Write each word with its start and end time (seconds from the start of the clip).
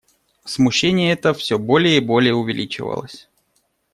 Смущение 0.45 1.11
это 1.13 1.31
всё 1.35 1.59
более 1.59 1.97
и 1.97 1.99
более 1.99 2.33
увеличивалось. 2.33 3.29